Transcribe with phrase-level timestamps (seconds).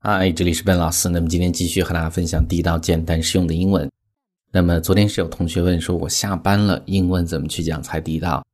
[0.00, 1.08] 嗨，这里是 Ben 老师。
[1.08, 3.90] 那么今天继续和大家分享地道、简单、实用的英文。
[4.52, 8.46] 那么昨天是有同学问说，我下班了，英文怎么去讲才地道？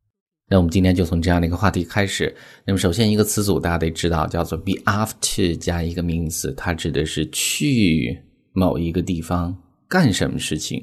[0.49, 2.35] 那我们今天就从这样的一个话题开始。
[2.65, 8.23] 那么首先一个词组大家得知道，叫做 be after 加一个名词，它指的是去
[8.55, 9.55] 某一个地方
[9.87, 10.83] 干什么事情。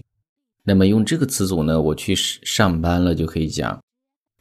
[0.64, 3.82] 那么用这个词组呢，我去上班了就可以讲。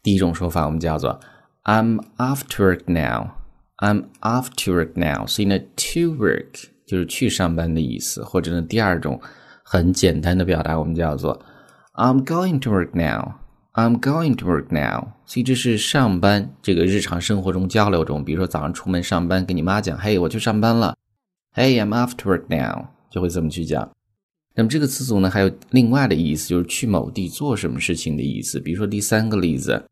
[0.03, 1.19] 第一种说法我们叫做
[1.65, 3.40] I'm off to work now。
[3.81, 9.21] I'm off to work now，所以呢，to work 就是去上班的意思，或者呢，第二种
[9.65, 11.43] 很简单的表达，我们叫做
[11.95, 13.35] I'm going to work now。
[13.73, 20.97] I'm going to work now，所以这是上班这个日常生活中交流中，比如说早上出门上班，跟你妈讲，嘿，我去上班了
[21.55, 23.89] ，Hey，I'm off to work now，就会这么去讲。
[24.57, 28.59] 那么这个词组呢，还有另外的意思，就是去某地做什么事情的意思。
[28.59, 29.87] 比如说第三个例子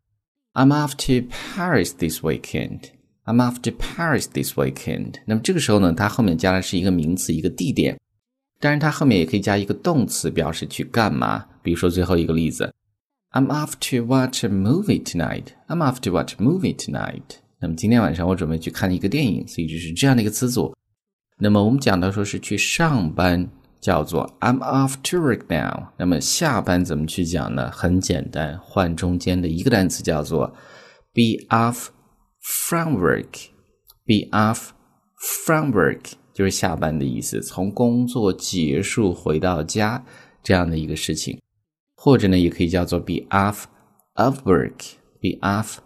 [0.55, 2.80] ，I'm off to Paris this weekend。
[3.28, 5.16] I'm off to Paris this weekend。
[5.27, 7.98] 那么这个时候呢，它后面加的是一个名词，一个地点。
[8.59, 11.45] 当然，它后面也可以加一个动词，表示去干嘛。
[11.62, 12.73] 比如说最后一个例子
[13.32, 15.48] ，I'm off to watch a movie tonight。
[15.66, 17.20] I'm off to watch movie tonight。
[17.60, 20.74] 那么今天晚上我准备去看一个电影，所以就是这样的一个词组。
[21.38, 23.46] 那么我们讲到说是去上班，
[23.79, 25.88] 叫做 I'm off to work now。
[25.98, 27.70] 那么下班怎么去讲呢？
[27.70, 30.46] 很简单，换中间的一个单词叫做
[31.13, 31.88] be off。
[32.41, 33.51] From work,
[34.07, 34.71] be off
[35.17, 40.05] from work 就是下班的意思，从工作结束回到家
[40.43, 41.41] 这样的一个事情，
[41.97, 43.65] 或者呢，也可以叫做 be off
[44.15, 45.79] of work, be off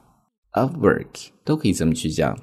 [0.50, 2.39] of work 都可以这么去讲。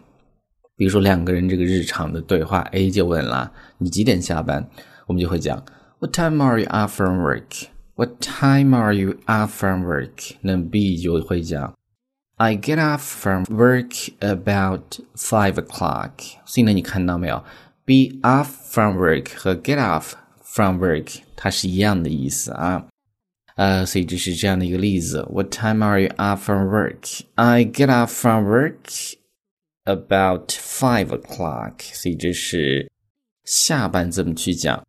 [0.76, 4.68] 比如说两个人这个日常的对话，A 就问了你几点下班，
[5.08, 5.64] 我们就会讲
[6.00, 7.68] What time are you off from work?
[7.96, 10.36] What time are you off from work?
[10.42, 11.76] 那 B 就会讲。
[12.39, 16.13] I get off from work about five o'clock。
[16.45, 17.45] 所以呢，你看到没有？
[17.85, 22.87] Be off from work 和 get off from work 它是一样的意思啊。
[23.57, 25.25] 呃，所以这是这样的一个例子。
[25.31, 27.21] What time are you off from work?
[27.37, 29.15] I get off from work
[29.85, 31.83] about five o'clock。
[31.93, 32.91] 所以这是
[33.45, 34.85] 下班怎么去讲。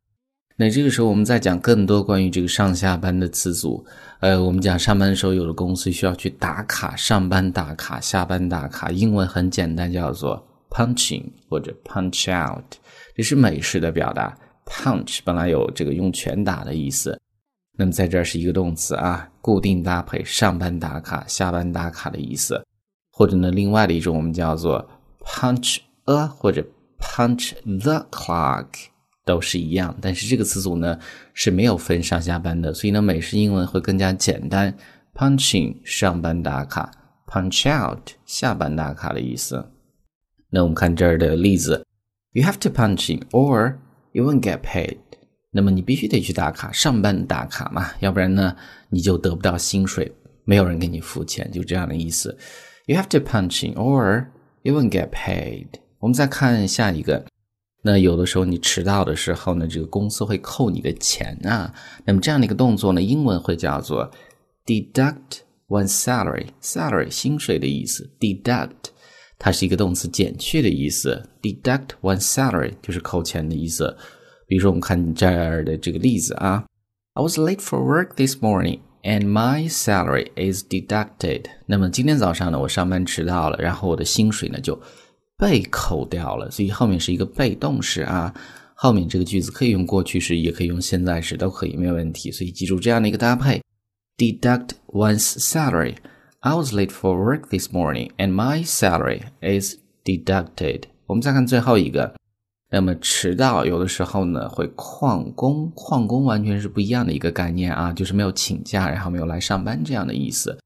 [0.61, 3.83] 那这个时候，我们再讲更多关于这个上下班的词组。
[4.19, 8.91] 呃，我们讲上班的时候，有的公司需要去打卡，上班打卡，下班打卡。
[8.91, 12.63] 英文很简单，叫做 punching 或者 punch out，
[13.17, 14.37] 这是美式的表达。
[14.67, 17.19] punch 本来有这个用拳打的意思，
[17.79, 22.63] 那么在这儿是一个动词啊，固定搭配，上班打卡，下班打卡的意思。
[23.11, 24.87] 或者呢，另外的一种我们叫做
[25.25, 26.63] punch a 或者
[27.01, 28.67] punch the clock。
[29.25, 30.99] 都是一样，但是这个词组呢
[31.35, 34.77] 是没有分上下班的，所以呢美式英文会更加简单。
[35.13, 36.91] Punching 上班打卡
[37.27, 39.71] ，Punch out 下班打卡的意思。
[40.51, 41.85] 那我们看这儿的例子
[42.33, 43.77] ，You have to punch in or
[44.13, 44.99] you won't get paid。
[45.51, 48.57] 那么你必须得去打卡，上班打卡嘛，要不然呢
[48.89, 50.11] 你就得不到薪水，
[50.45, 52.39] 没有人给你付钱，就这样的意思。
[52.87, 54.27] You have to punch in or
[54.63, 55.67] you won't get paid。
[55.99, 57.27] 我们再看下一个。
[57.83, 61.73] 那有的时候你迟到的时候呢，这个公司会扣你的钱啊。
[62.05, 64.11] 那么这样的一个动作呢，英文会叫做
[64.67, 68.11] deduct one salary，salary 薪水的意思。
[68.21, 68.91] deduct
[69.39, 71.27] 它是一个动词，减去的意思。
[71.41, 73.97] deduct one salary 就是扣钱的意思。
[74.47, 76.65] 比如说我们看这儿的这个例子啊
[77.15, 81.45] ，I was late for work this morning and my salary is deducted。
[81.65, 84.79] 那么今天早上呢，我上班迟到了，然后我的薪水呢就。
[85.41, 88.35] 被扣掉了，所以后面是一个被动式啊。
[88.75, 92.31] 后面这个句子可以用过去式，也可以用现在时，都可以，没有问题。
[92.31, 93.63] 所以记住这样的一个搭配
[94.17, 95.97] ：deduct one's salary.
[96.41, 100.85] I was late for work this morning, and my salary is deducted.
[101.07, 102.15] 我们再看最后一个，
[102.71, 110.59] 那么迟到有的时候呢会旷工，旷工完全是不一样的一个概念啊，就是没有请假，然后没有来上班这样的意思。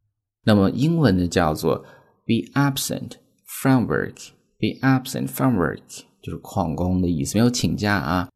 [0.45, 1.79] 那么英文呢叫做
[2.27, 3.13] be absent
[3.45, 4.29] from work。
[4.64, 8.28] Be absent from work 就是旷工的意思，没有请假啊。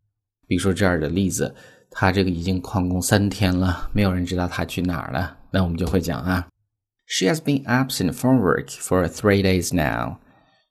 [0.47, 1.53] 比如说这儿的例子，
[1.91, 5.37] 他这个已经旷工三天了，没有人知道他去哪儿了。
[5.51, 6.47] 那我们就会讲啊，
[7.05, 10.17] She has been absent from work for three days now.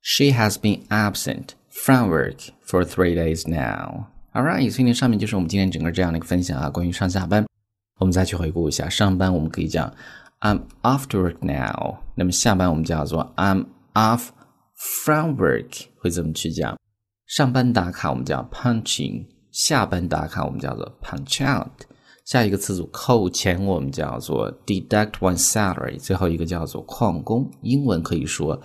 [0.00, 4.06] She has been absent from work for three days now.
[4.32, 7.44] Alright，所以呢，上面就是我们今天整个这样的一个分享啊，关于上下班。
[7.98, 9.92] 我们再去回顾一下，上班我们可以讲
[10.40, 11.98] I'm off to work now。
[12.14, 14.30] 那么下班我们叫做 I'm off。
[14.77, 16.77] From work 会怎么去讲？
[17.25, 21.81] 上班打卡我们叫 punching，下班打卡我们叫做 punch out。
[22.25, 25.97] 下一个词组扣钱我们叫做 deduct one salary。
[25.97, 28.55] 最后一个叫做旷工，英文可以说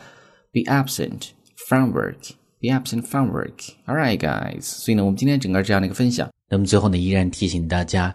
[0.53, 1.29] be absent
[1.69, 3.75] from work，be be absent from work.
[3.87, 4.63] All right, guys.
[4.63, 6.31] 所以呢，我们今天整个这样的一个分享。
[6.49, 8.15] 那么最后呢，依然提醒大家，